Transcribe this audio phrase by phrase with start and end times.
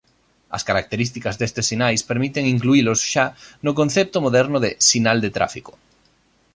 [0.57, 3.25] As características destes sinais permiten incluílos xa
[3.65, 5.73] no concepto moderno de "sinal de tráfico".